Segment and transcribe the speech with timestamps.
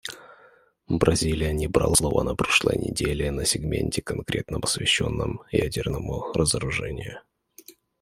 [0.89, 7.21] Бразилия не брала слово на прошлой неделе на сегменте, конкретно посвященном ядерному разоружению.